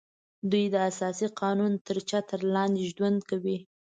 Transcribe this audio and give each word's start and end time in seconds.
دوی 0.51 0.65
د 0.73 0.75
اساسي 0.89 1.27
قانون 1.41 1.71
تر 1.85 1.97
چتر 2.09 2.39
لاندې 2.55 2.83
ژوند 2.95 3.19
کوي 3.29 3.57